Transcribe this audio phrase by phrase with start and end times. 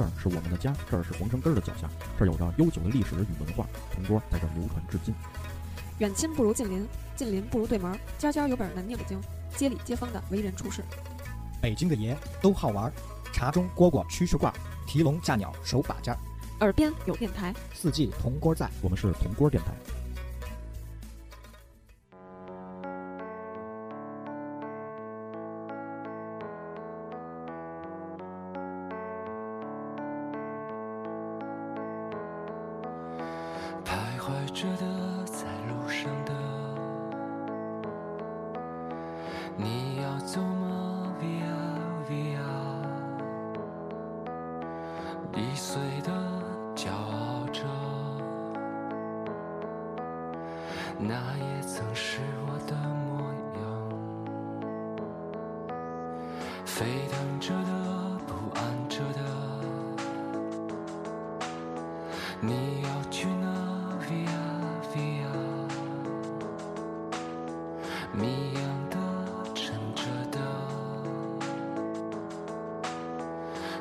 [0.00, 1.86] 这儿是我们的家，这儿是皇城根儿的脚下，
[2.18, 5.14] 这儿有着悠久的历史与文化，铜锅在这儿流传至今。
[5.98, 9.20] 远亲不如近邻，近邻不如对门儿，家家有本难念的经，
[9.58, 10.82] 街里街坊的为人处事。
[11.60, 12.90] 北京的爷都好玩，
[13.30, 14.50] 茶中蝈蝈蛐蛐挂，
[14.86, 16.18] 提笼架鸟手把件儿，
[16.60, 18.70] 耳边有电台，四季铜锅在。
[18.80, 19.72] 我们是铜锅电台。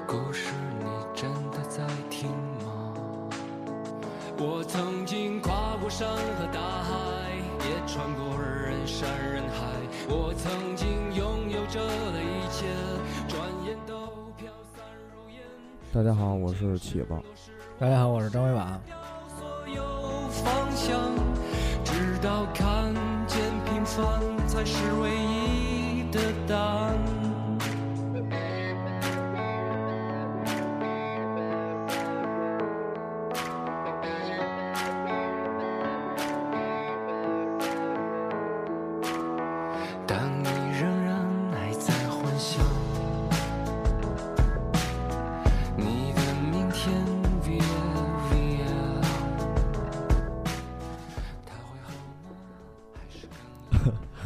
[0.09, 2.31] 故事你真的在听
[2.65, 2.95] 吗？
[4.39, 6.89] 我曾经跨过山和大海，
[7.69, 9.67] 也穿过人山人海。
[10.07, 12.66] 我曾经拥有着的一切，
[13.27, 13.93] 转眼都
[14.35, 15.43] 飘散如烟。
[15.93, 17.23] 大家好，我是企鹅。
[17.77, 18.81] 大家好，我是张伟婉。
[19.38, 19.83] 所有
[20.31, 20.99] 方向，
[21.85, 22.91] 直到看
[23.27, 24.73] 见平凡才是
[25.03, 25.28] 唯一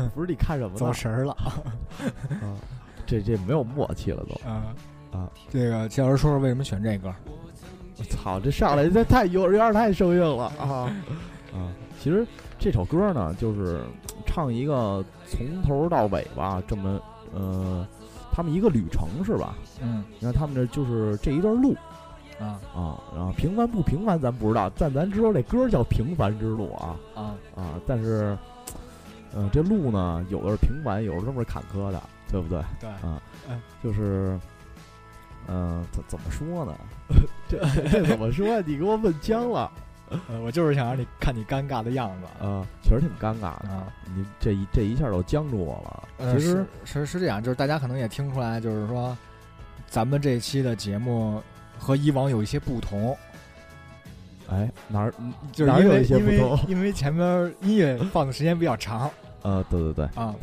[0.15, 0.77] 不是你看什么呢？
[0.77, 1.33] 走神儿了。
[2.41, 2.55] 啊，
[3.05, 4.49] 这这没有默契了都。
[4.49, 4.73] 啊
[5.11, 5.29] 啊！
[5.49, 7.13] 这个季老师说说为什么选这歌？
[7.97, 10.89] 我操，这上来这太有有点太生硬了啊
[11.53, 11.69] 啊！
[11.99, 12.25] 其实
[12.57, 13.81] 这首歌呢，就是
[14.25, 16.99] 唱一个从头到尾吧，这么
[17.33, 17.85] 呃，
[18.31, 19.55] 他们一个旅程是吧？
[19.81, 21.75] 嗯你看他们这就是这一段路
[22.39, 27.21] 啊啊，然后平凡不平凡咱不知道，但咱知道这歌叫《平凡之路》啊啊
[27.55, 27.79] 啊！
[27.85, 28.35] 但是，
[29.35, 32.01] 呃，这路呢，有的是平凡，有的是坎坷的，
[32.31, 32.61] 对不对？
[32.79, 34.39] 对啊嗯，就是，
[35.47, 36.73] 嗯、怎怎么说呢？
[37.49, 38.61] 这这这怎么说？
[38.61, 39.71] 你给我问僵了
[40.29, 42.63] 呃，我就是想让你看你尴尬的样子啊！
[42.83, 43.91] 确实挺尴尬的，啊。
[44.15, 46.03] 你这一这一下都僵住我了。
[46.19, 46.51] 呃其实
[46.85, 49.17] 是是是这样，就是大家可能也听出来，就是说，
[49.87, 51.41] 咱们这期的节目
[51.79, 53.17] 和以往有一些不同，
[54.49, 55.11] 哎，哪儿？
[55.17, 56.65] 嗯就是因哪有一些为因为不同？
[56.67, 59.09] 因为前面音乐放的时间比较长
[59.43, 60.33] 呃，对对对，啊，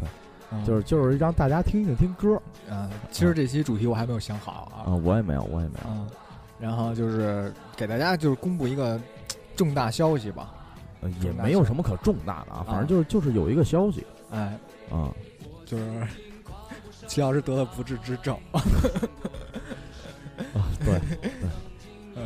[0.50, 4.86] 对就是就是让大家听听听歌啊，其实这期主题我还没有想好啊！
[4.90, 5.90] 啊，我也没有，我也没有。
[5.90, 6.08] 嗯，
[6.58, 9.00] 然后就是给大家就是公布一个
[9.56, 10.52] 重大消息吧，
[11.02, 14.58] 呃也没有什么可重大的啊，反正啊就是就是有一个消息哎，
[14.90, 15.12] 啊，
[15.64, 16.06] 就是
[17.06, 18.60] 齐老师得了不治之症， 啊，
[20.84, 21.00] 对，
[22.16, 22.22] 呃，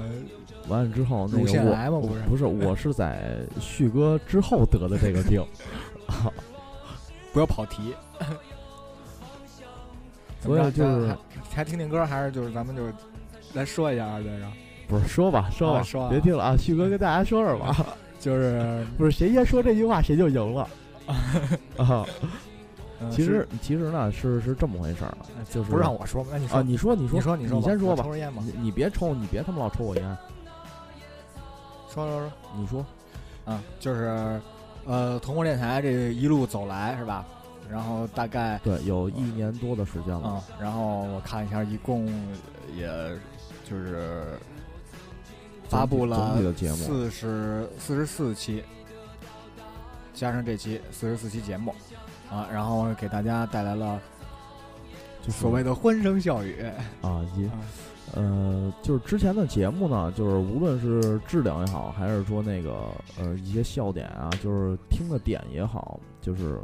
[0.69, 2.01] 完了之后那个我？
[2.01, 5.41] 不是，不是，我是在旭哥之后得的这个病
[6.07, 6.33] 啊，
[7.35, 7.95] 不要跑题。
[10.41, 12.83] 怎所以就是还还听听歌，还是就是咱们就
[13.53, 14.47] 来说一下啊，这个
[14.89, 16.11] 不是说吧说吧，啊说啊。
[16.11, 17.75] 别听了啊，旭哥跟大家说说吧，
[18.21, 20.69] 就是 不是谁先说这句话谁就赢了。
[21.77, 22.07] 啊。
[23.01, 25.15] 呃其实是其实呢是是这么回事儿，
[25.51, 26.31] 就是不让我说吗？
[26.33, 30.17] 那你说啊，你说你说你说你先说吧抽，根烟吧，你你别抽，你别他妈老抽我烟，
[31.93, 32.33] 说说说。
[32.57, 32.85] 你说。
[33.45, 34.41] 啊，就是
[34.87, 37.25] 呃，同国电台这一路走来是吧？
[37.71, 42.07] 然后大概对，有一年多的时间了，啊，然后我看一下，一共
[42.77, 42.87] 也
[43.69, 44.39] 就是
[45.69, 46.39] 发布了
[46.77, 48.63] 四十四十四期，
[50.13, 51.75] 加上这期四十四期节目
[52.31, 53.99] 啊，然后给大家带来了
[55.23, 56.63] 就所谓的欢声笑语
[57.01, 57.59] 啊 也啊
[58.13, 66.61] 呃，就是之前的节目呢，就是无论是质量也好，还是说那个呃一些笑点啊，就是听的点也好，就是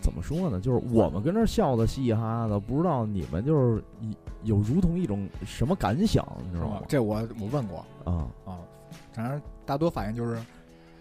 [0.00, 0.60] 怎么说呢？
[0.60, 3.82] 就是我们跟这笑的嘻嘻哈哈的，不知道你们就是
[4.44, 6.82] 有如同一种什么感想，你知道吗？？
[6.86, 8.58] 这我我问过啊啊，
[9.12, 10.38] 反正大多反应就是，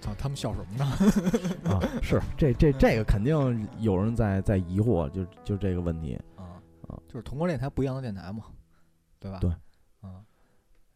[0.02, 1.70] 操，他们笑什么呢？
[1.70, 6.18] 啊，是这这这个肯定有人在在疑惑，就就这个问题。
[7.08, 8.44] 就是同国电台不一样的电台嘛。
[9.20, 9.40] 对吧？
[9.40, 9.52] 对，
[10.04, 10.24] 嗯。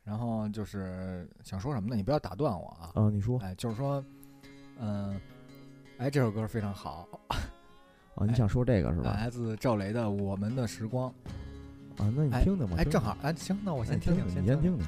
[0.03, 1.95] 然后就是想说什么呢？
[1.95, 2.91] 你不要打断我啊！
[2.95, 4.03] 啊，你说哎，就是说，
[4.79, 5.19] 嗯，
[5.97, 7.07] 哎，这首歌非常好
[8.15, 9.11] 啊，你想说这个是吧？
[9.13, 11.13] 来自赵雷的《我们的时光》
[12.03, 12.75] 啊，那你听听吧。
[12.77, 14.87] 哎，正好，哎，行，那我先听听，你先听听。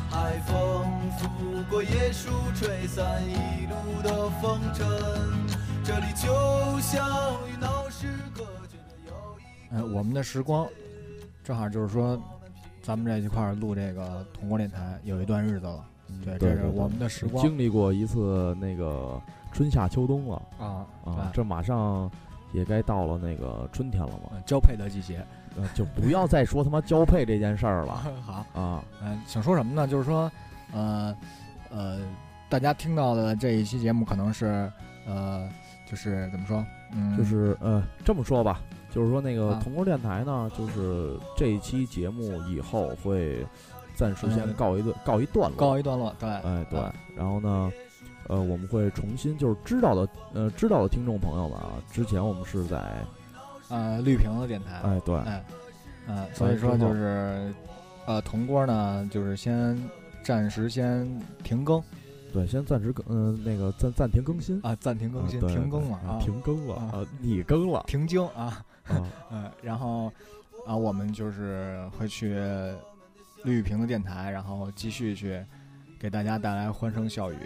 [0.11, 1.29] 海风拂
[1.69, 4.85] 过椰树，吹散一路的风尘。
[5.85, 7.07] 这里就像
[7.47, 9.73] 与闹市隔绝的友谊。
[9.73, 10.67] 哎，我们的时光，
[11.45, 12.21] 正好就是说，
[12.81, 15.85] 咱们这一块录这个铜锅电台有一段日子了。
[16.25, 17.41] 对，这是我们的时光。
[17.41, 19.17] 经历过一次那个
[19.53, 21.31] 春夏秋冬了啊啊！
[21.33, 22.11] 这马上。
[22.53, 25.25] 也该到了那个春天了嘛，交配的季节，
[25.55, 28.03] 呃，就不要再说他妈交配这件事儿了。
[28.25, 29.87] 好啊，嗯，想说什么呢？
[29.87, 30.31] 就是说，
[30.73, 31.15] 呃，
[31.69, 31.99] 呃，
[32.49, 34.71] 大家听到的这一期节目可能是，
[35.05, 35.49] 呃，
[35.89, 36.65] 就是怎么说？
[36.93, 43.45] 嗯，就是呃，这么说吧，就是说那个铜锅电台呢，就是这一期节目以后会
[43.95, 46.79] 暂时先告一段，告一段落，告一段落，对，哎，对，
[47.15, 47.71] 然后呢？
[48.27, 52.79] 呃，我们会重新就是知道的，呃，知道的听众朋友们啊，之前我们是在，
[53.71, 55.43] 呃，绿屏的电台，哎，对，哎，
[56.07, 57.53] 呃，所以说就是，
[58.05, 59.81] 呃，铜锅呢，就是先
[60.23, 61.07] 暂时先
[61.43, 61.81] 停更，
[62.33, 68.63] 对，先暂时更，嗯，那个暂暂停更新啊，暂停更新，停更了啊，停更了啊，你更了，停更啊，
[69.31, 70.11] 嗯， 然后
[70.65, 72.35] 啊，我们就是会去
[73.43, 75.43] 绿屏的电台，然后继续去
[75.99, 77.37] 给大家带来欢声笑语。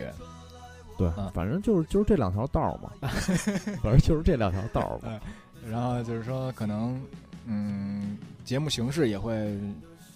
[0.98, 2.90] 对，反正就是就是这两条道嘛，
[3.84, 5.20] 反正就是这两条道嘛。
[5.70, 7.02] 然后就是说，可能
[7.46, 9.58] 嗯，节目形式也会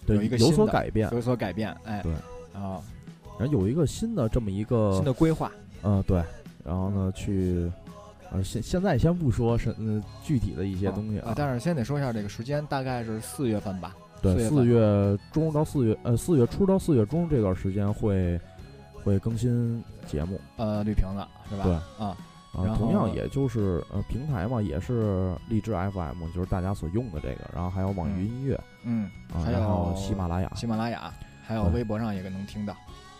[0.08, 1.76] 有一个有所改变，有所改变。
[1.84, 2.14] 哎，对，
[2.54, 2.82] 啊，
[3.38, 5.52] 然后有一个新的这么一个新的规划。
[5.84, 6.24] 嗯，对。
[6.64, 7.72] 然后呢，去
[8.32, 13.96] 呃，现现在先不说是嗯具体的一些东西啊，但是先得说一下这个时间，大概是四月份吧。
[14.22, 18.40] 对，四月中到四月呃四月初到四月中这段时间会。
[19.02, 21.64] 会更新节目，呃，绿屏的是吧？
[21.64, 22.18] 对，啊，啊，
[22.80, 32.76] 同样也就是呃，平台嘛，也是荔枝 FM，就是大家所用的这个，然后还有网易云音乐，嗯，还有喜马拉雅，喜马拉雅，还有微博上也能听到。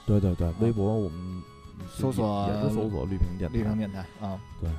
[0.06, 1.42] 对对对，微博我们
[1.88, 4.70] 搜索也是搜索绿屏电台，绿屏电台啊，对，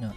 [0.00, 0.10] 嗯。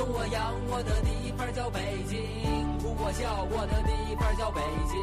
[0.00, 1.78] 生我养我的地方叫北
[2.08, 2.16] 京，
[2.78, 4.96] 哭过笑过的地方叫北京，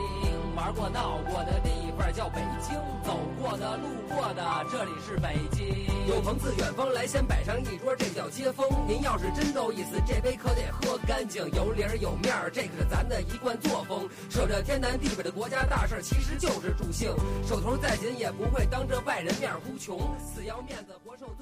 [0.56, 2.74] 玩过闹过的地方叫北京，
[3.06, 5.86] 走过的路过的这里是北京。
[6.08, 8.68] 有朋自远方来，先摆上一桌，这叫接风。
[8.88, 14.10] 您要是真够意思，这杯可得喝干净，有理儿有面儿，这可是咱的一贯作风。
[14.32, 17.14] 守着天南地北的国家大事，其实就是助兴。
[17.46, 21.28] 手头再紧也不会当着外人面哭穷，死要面子活受。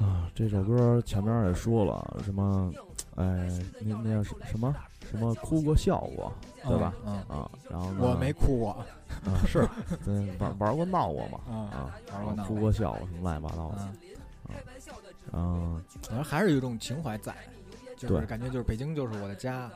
[0.00, 2.72] 啊，这首歌前面也说了什么，
[3.16, 3.48] 哎，
[3.80, 4.74] 那那叫什什么
[5.10, 6.32] 什么哭过笑过，
[6.64, 6.94] 对吧？
[7.04, 8.70] 嗯，啊，然后呢我没哭过，
[9.24, 9.68] 啊，是，
[10.04, 13.92] 对，玩玩过闹过嘛，啊，啊，玩过闹哭过笑过什么乱七八糟的，啊，
[15.32, 17.34] 嗯，反正还是有一种情怀在，
[17.96, 19.70] 就是感觉就是北京就是我的家，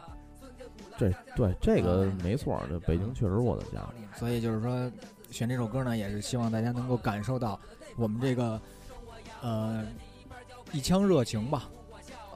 [0.97, 4.91] 这对这个没错，这北京确实我的家，所以就是说
[5.31, 7.61] 选这首歌呢，也是希望大家能够感受到
[7.97, 8.59] 我们这个
[9.43, 9.85] 呃
[10.73, 11.69] 一腔热情吧，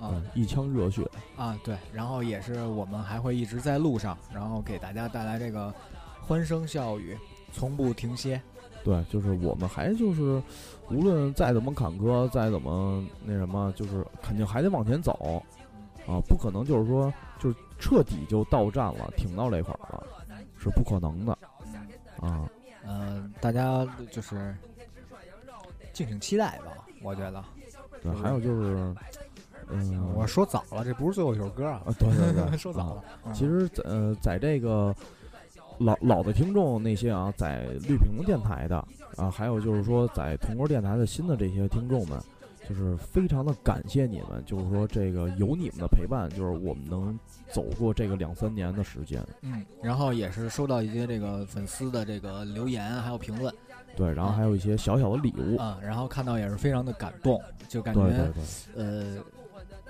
[0.00, 0.10] 啊。
[0.12, 5.75] 嗯，一腔热血，啊对，然后也是我们还会一直在路上，然后给大家带来这个
[6.20, 7.16] 欢声笑语，
[7.52, 8.40] 从不停歇。
[8.82, 10.42] 对，就是我们还就是，
[10.88, 15.42] 无论再怎么坎坷，再怎么那什么，就是肯定还得往前走，
[16.06, 20.06] 啊，不可能就是说就是彻底就到站了，停到这块儿了，
[20.56, 21.38] 是不可能的，
[22.22, 22.49] 啊，
[22.87, 24.56] 嗯、大家就是
[25.92, 27.44] 敬请期待吧，我觉得。
[28.02, 28.95] 对，还有就是，
[29.71, 31.83] 嗯，我说早了，这不是最后一首歌啊。
[31.87, 33.04] 啊，对对对， 说早了。
[33.25, 34.95] 嗯其实在，呃，在这个
[35.78, 38.76] 老老的听众那些啊，在绿屏电台的
[39.16, 42.21] 啊，还有就是说在同桌电台的新的这些听众们，
[42.69, 47.19] 就是非常的感谢你们，就是说这个有你们的陪伴，就是我们能
[47.50, 53.52] 走过这个两三年的时间，嗯，然后也是收到一些这个粉丝的这个留言还有评论
[53.97, 58.42] 对，然后还有一些小小的礼物，啊，然后看到也是非常的感动，就感觉对对对，
[58.76, 59.23] 呃，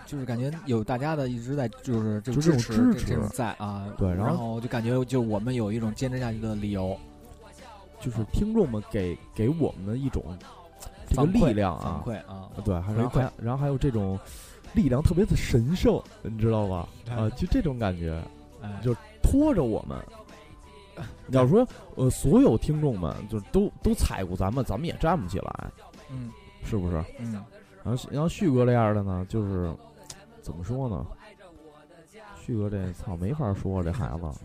[0.06, 6.98] 就是感觉有大家的一直在就是这就支持支持这种在啊，对然然后后就感觉就我们有一种坚持下去的理由，
[8.00, 10.24] 就是听众们给给我们的一种
[11.08, 14.18] 这个力量啊，反馈啊，对，还回馈然后还然后还有这种
[14.74, 16.88] 力量特别的神圣，你知道吧？
[17.08, 18.20] 啊，就这种感觉。
[18.62, 19.96] 哎就拖着我们。
[21.30, 21.66] 要说
[21.96, 25.70] 呃，所有听众们就是都都踩过咱们，咱们也站不起来，
[26.10, 26.30] 嗯
[26.64, 27.02] 是不是？
[27.18, 27.32] 嗯，
[27.84, 29.72] 然后然后旭哥这样的呢，就是
[30.42, 31.06] 怎么说呢？
[32.42, 34.40] 旭哥这操没法说这孩子。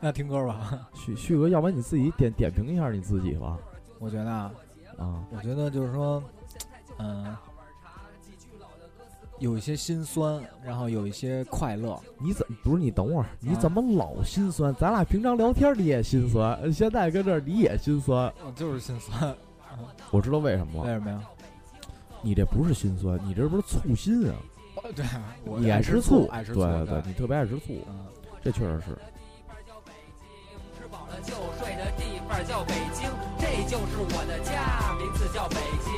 [0.00, 3.58] 那听歌吧，旭旭哥，要不然你自己点点评一下你自己吧？
[3.98, 4.50] 我觉得啊，
[4.96, 6.22] 啊，我觉得就是说，
[6.98, 7.36] 嗯、
[9.40, 13.26] 有一些心酸，然后有一些快乐，你怎不是你等会儿？
[13.40, 14.72] 你啊怎么老心酸？
[14.74, 18.32] 咱俩平常聊天你也心酸，现在跟这儿你也心酸。
[18.46, 19.34] 我就是心酸，
[20.12, 21.22] 我知道为什么了，为什么呀？
[22.22, 24.36] 你这不是心酸，你这不是醋心啊！
[24.94, 25.04] 对，
[25.44, 28.06] 我你爱吃醋，爱吃醋，对对，你特别爱吃醋，嗯，
[28.42, 28.88] 这确实是。
[30.76, 35.89] 吃饱了就睡的地方叫北京，这就是我的家，名字叫北京。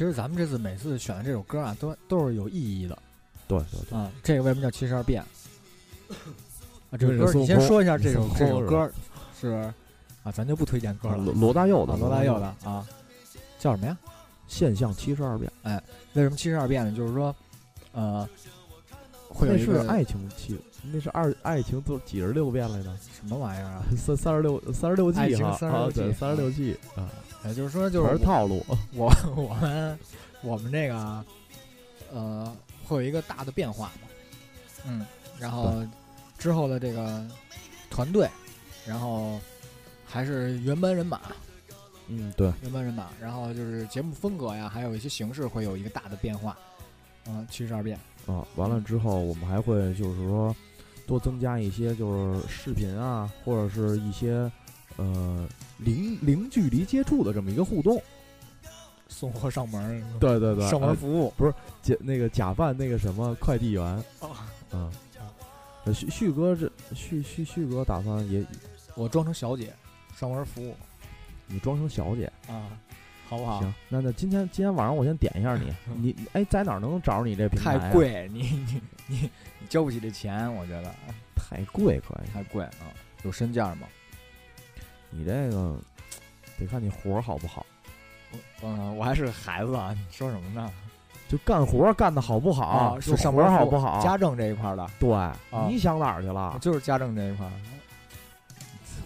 [0.00, 2.98] 其实咱们这次每次选的这首歌啊，都都是有意义的
[3.46, 4.10] 对对对，啊。
[4.22, 5.22] 这个为什么叫七十二变？
[6.90, 8.90] 啊，这首歌你先说一下这首这首歌
[9.38, 9.70] 是
[10.22, 11.18] 啊，咱就不推荐歌了。
[11.18, 12.88] 罗罗大佑的啊，罗大佑的啊，
[13.58, 13.94] 叫什么呀？
[14.48, 15.78] 现象七十二变，哎
[16.14, 16.96] 为什么七十二变呢？
[16.96, 17.36] 就是说，
[17.92, 18.26] 呃，
[19.32, 20.58] 会有那是爱情七，
[20.92, 23.84] 那是二爱情都几十六变来的，什么玩意儿啊？
[23.96, 27.08] 三三十六三十六爱情计哈36啊，对，计三十六计啊，
[27.44, 29.98] 也就是说，就是套路， 我我们
[30.42, 31.24] 我们这个
[32.12, 34.08] 呃会有一个大的变化嘛，
[34.86, 35.06] 嗯，
[35.38, 35.82] 然后
[36.36, 37.24] 之后的这个
[37.88, 38.28] 团队，
[38.84, 39.40] 然后
[40.04, 41.20] 还是原班人马，
[42.08, 46.58] 嗯，对，原班人马，然后就是节目风格呀，还有一些形式会有一个大的变化，
[47.26, 47.98] 嗯，七十二变，
[48.30, 50.54] 啊，完了之后我们还会就是说
[51.06, 54.50] 多增加一些就是视频啊，或者是一些
[54.96, 58.00] 呃零零距离接触的这么一个互动。
[59.08, 63.84] 送货上门，对对对，上门呃服务不是，假那个假扮那个什么快递员。
[64.20, 64.30] 哦
[64.70, 64.90] 嗯，
[65.84, 68.46] 呃旭旭哥这旭旭旭哥打算也
[68.94, 69.74] 我装成小姐，
[70.16, 70.74] 上门服务
[71.48, 72.32] 你装成小姐。
[72.48, 72.70] 啊，
[73.30, 73.60] 好不好？
[73.60, 80.92] 行，那那今天今天晚上我先点一下你， 你哎在哪儿能找着你这平台、太，贵， 你你你你交不起这钱，我觉得
[81.36, 82.30] 太贵可以。
[82.32, 82.90] 太贵啊，
[83.22, 83.86] 有身价吗？
[85.10, 85.76] 你这个
[86.58, 87.64] 得看你活儿好不好，
[88.62, 90.68] 嗯，我还是个孩子啊，你说什么呢？
[91.28, 95.36] 就干活儿干的好不好，啊，就是上班好不好，家政这一块儿的，对，啊
[95.68, 96.58] 你想哪儿去了？
[96.60, 97.52] 就是家政这一块儿。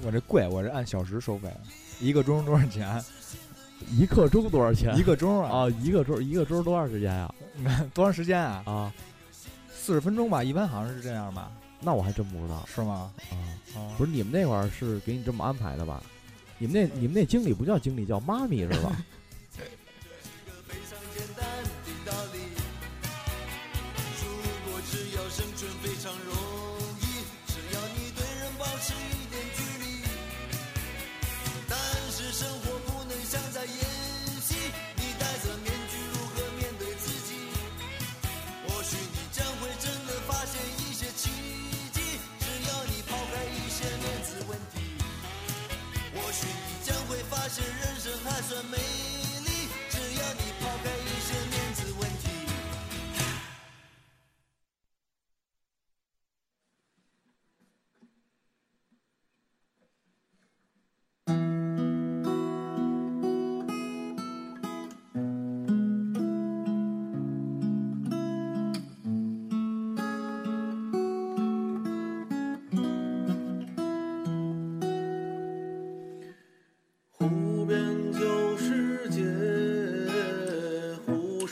[0.02, 1.50] 我这贵，我这按小时收费，
[2.00, 3.02] 一个钟多少钱？
[3.90, 4.96] 一刻钟多少钱？
[4.96, 7.34] 一个钟啊，啊，一个钟一个钟多长时间呀？
[7.94, 8.62] 多长时间啊？
[8.66, 8.92] 啊，
[9.72, 11.50] 四十分钟吧，一般好像是这样吧？
[11.80, 13.10] 那我还真不知道是吗？
[13.30, 13.34] 啊。
[13.76, 16.02] 啊，不是你们那块儿是给你这么安排的吧？
[16.58, 18.96] 你们那你们那经理不叫经理，叫妈咪是吧？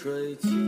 [0.03, 0.62] 水清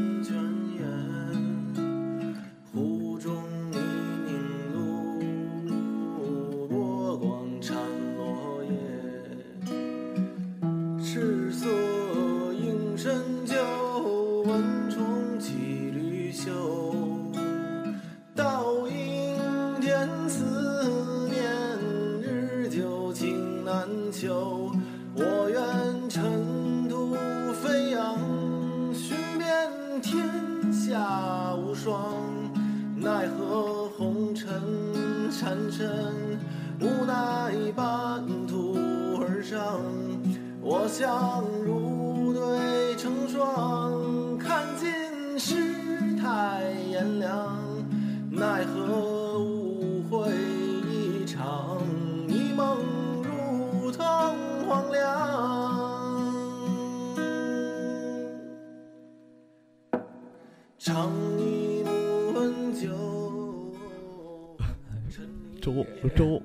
[65.65, 66.43] 粥粥，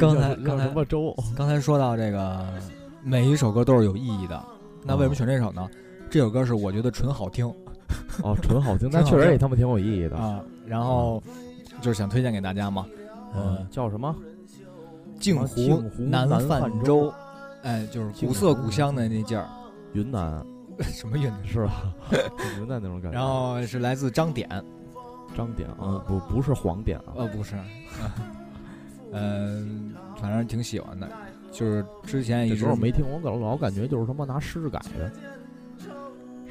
[0.00, 1.14] 刚才刚才什么粥？
[1.36, 2.44] 刚才说到这个，
[3.04, 4.42] 每一首歌都是有意义的。
[4.84, 5.68] 那为什么选这首呢？
[6.10, 7.46] 这首歌是我觉得纯好听
[8.22, 10.16] 哦，纯好听， 那确实也他妈挺有意义的。
[10.16, 11.22] 啊，然后
[11.80, 12.84] 就是想推荐给大家嘛。
[13.34, 14.14] 嗯嗯，，叫什么？
[15.20, 17.12] 镜湖南南泛泛舟，
[17.62, 19.48] 哎，就是古色古香的那劲儿，
[19.92, 20.44] 云南
[20.92, 21.32] 什么韵？
[21.46, 21.94] 是吧？
[22.60, 23.16] 云南那种感觉。
[23.16, 24.48] 然后是来自张典，
[25.36, 27.56] 张典啊嗯，不不是黄典啊，呃，不是，
[29.12, 31.08] 嗯， 反正挺喜欢的，
[31.50, 35.10] 就是之前一直这歌我没听，我老老感觉就是他妈拿诗改的，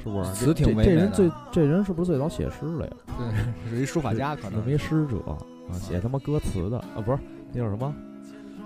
[0.02, 0.32] 是不是？
[0.32, 2.92] 词这这挺唯美的这人最这人是不是最早写诗的呀？
[3.66, 5.38] 对，是一书法家，可能那么一诗者啊，
[5.80, 7.18] 写他妈歌词的啊，不是
[7.52, 7.94] 那叫什么？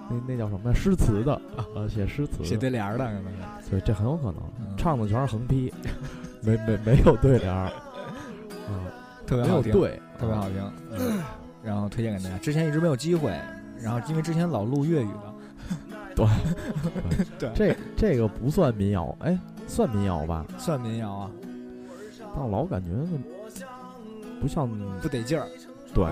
[0.08, 0.72] 那那叫什么呀？
[0.74, 3.24] 诗词的啊，写诗词的，写对联儿的，可能
[3.64, 3.70] 是。
[3.70, 5.72] 对，这很有可能嗯唱的全是横批，
[6.42, 7.72] 没没没有对联儿， 啊，
[8.68, 8.90] 没
[9.26, 10.72] 特别好听，对，啊特别好听。
[10.92, 11.22] 嗯，
[11.62, 12.38] 然后推荐给大家。
[12.38, 13.30] 之前一直没有机会，
[13.82, 15.08] 然后因为之前老录粤语
[16.14, 16.26] 的， 对
[17.38, 20.46] 对 这这个不算民谣，哎，算民谣吧？
[20.56, 21.30] 算民谣啊，
[22.34, 23.18] 但我老感觉那
[24.40, 24.68] 不像，
[25.00, 25.46] 不得劲儿。
[25.92, 26.06] 对，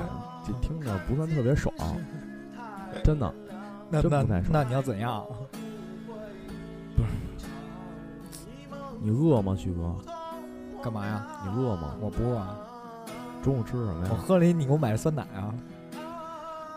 [0.47, 1.73] 这听着不算特别爽，
[3.05, 3.33] 真的。
[3.91, 5.25] 那那那你要怎样？
[6.97, 7.09] 不是
[9.01, 9.95] 你饿吗，旭哥？
[10.83, 11.27] 干嘛呀？
[11.45, 11.95] 你饿吗？
[12.01, 12.43] 我不饿。
[13.45, 14.11] 中午吃什么呀？
[14.11, 15.55] 我喝了一你给我买的酸奶啊。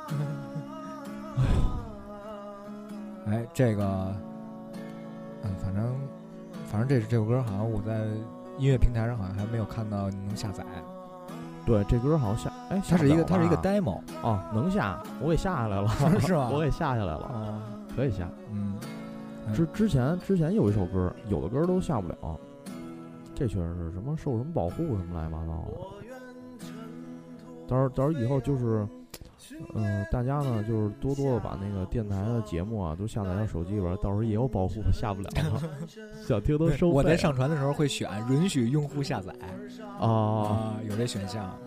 [3.27, 4.13] 哎，这个，
[5.43, 5.95] 嗯，反正，
[6.65, 8.06] 反正这这首歌好像我在
[8.58, 10.65] 音乐平台上好像还没有看到你能下载。
[11.65, 15.88] 对，这歌好像下，哎，它是一个它是一个 demo 哦，能下，我给下下来了，
[16.19, 16.47] 是吗？
[16.51, 17.62] 我给下下来了，哦，
[17.95, 18.27] 可以下。
[18.51, 18.77] 嗯，
[19.53, 22.15] 之之前之前有一首歌，有的歌都下不了，
[23.36, 26.06] 这确实是什么受什么保护什么乱七八糟的。
[27.67, 28.88] 到时候到时候以后就是。
[29.73, 35.62] 嗯，大家呢就是多多的把那个电台的节目啊都下载到手机里边，到时候也有保护，下不了了。
[36.27, 36.95] 想听都收费。
[36.95, 39.34] 我在上传的时候会选允许用户下载
[39.99, 41.58] 啊，有这选项。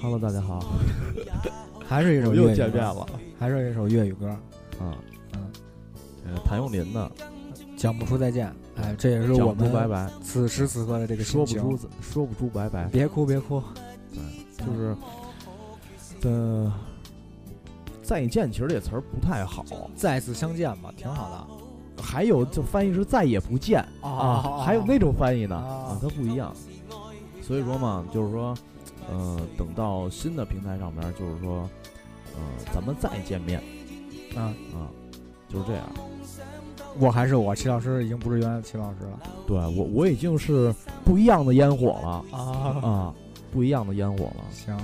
[0.00, 0.62] Hello，大家好，
[1.88, 3.06] 还是一首又见面了，
[3.38, 4.28] 还是一首粤语歌，
[4.78, 4.92] 啊，
[5.32, 5.50] 嗯，
[6.44, 7.10] 谭咏麟的
[7.78, 8.48] 《讲不出再见》，
[8.82, 10.10] 哎，这也是我们拜拜。
[10.22, 13.62] 此时此刻的这个说不出说不出拜拜，别哭别哭，
[14.12, 14.20] 对，
[14.66, 14.94] 就是，
[16.24, 16.70] 呃，
[18.02, 19.64] 再见其实这词儿不太好，
[19.96, 21.46] 再次相见吧，挺好的，
[22.14, 26.54] 还有就翻译是再也不见啊，还有那种翻译呢啊，它不一样，
[27.42, 28.56] 所以说嘛，就是说。
[29.10, 31.68] 呃，等到新的平台上面，就是说，
[32.34, 32.40] 呃，
[32.72, 33.62] 咱们再见面，
[34.34, 34.88] 啊啊，
[35.46, 35.84] 就是这样。
[36.98, 39.20] 我还是我，齐老师已经不是原来的齐老师了。
[39.46, 40.74] 对我，我已经是
[41.04, 43.14] 不一样的烟火了啊啊，
[43.52, 44.44] 不一样的烟火了。
[44.50, 44.74] 行，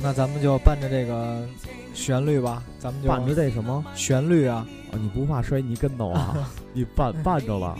[0.00, 1.46] 那咱们就伴着这个
[1.94, 4.66] 旋律吧，咱们就伴着这什么旋律啊？
[4.92, 6.36] 啊，你不怕摔泥跟头啊？
[6.72, 7.76] 你绊绊着了，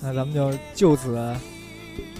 [0.00, 1.14] 那咱们就就此。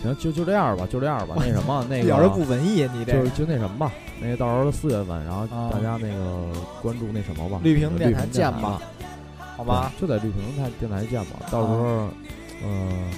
[0.02, 1.34] 行，就就这样吧，就这样吧。
[1.38, 3.90] 那什么， 那个表示不文艺，你这就就那什么吧。
[4.20, 6.46] 那个到时候四月份，然后大家那个
[6.82, 7.58] 关注那什么吧。
[7.62, 8.80] 绿屏电台见吧，
[9.56, 9.90] 好吧？
[9.98, 11.36] 就在绿屏台电台见吧。
[11.50, 12.08] 到时候，
[12.62, 13.10] 嗯，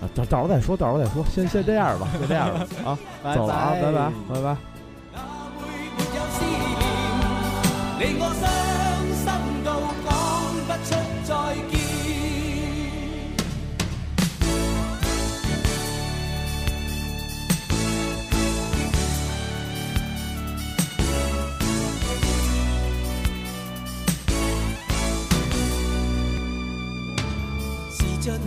[0.00, 1.24] 啊，到到时候再说，到时候再说。
[1.32, 2.66] 先先这样吧，就这样吧。
[2.84, 2.98] 啊，
[3.36, 4.56] 走了啊，拜拜，拜拜。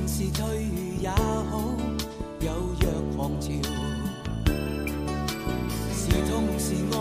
[0.07, 0.65] 是退
[1.01, 1.75] 也好，
[2.39, 3.51] 有若狂潮；
[5.93, 6.97] 是痛是爱